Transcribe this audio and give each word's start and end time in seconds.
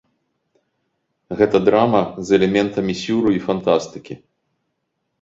Гэта 1.41 1.57
драма 1.67 2.03
з 2.31 2.41
элементамі 2.41 2.93
сюру 3.05 3.29
і 3.39 3.47
фантастыкі. 3.47 4.23